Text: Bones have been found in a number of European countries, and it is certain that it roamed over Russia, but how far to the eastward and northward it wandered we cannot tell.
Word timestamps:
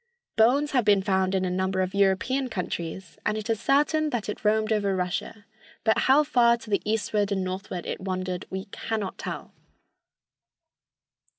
Bones 0.35 0.71
have 0.71 0.83
been 0.83 1.03
found 1.03 1.35
in 1.35 1.45
a 1.45 1.51
number 1.51 1.79
of 1.81 1.93
European 1.93 2.49
countries, 2.49 3.19
and 3.23 3.37
it 3.37 3.51
is 3.51 3.59
certain 3.59 4.09
that 4.09 4.29
it 4.29 4.43
roamed 4.43 4.73
over 4.73 4.95
Russia, 4.95 5.45
but 5.83 5.95
how 6.09 6.23
far 6.23 6.57
to 6.57 6.71
the 6.71 6.81
eastward 6.83 7.31
and 7.31 7.43
northward 7.43 7.85
it 7.85 8.01
wandered 8.01 8.47
we 8.49 8.65
cannot 8.71 9.19
tell. 9.19 9.53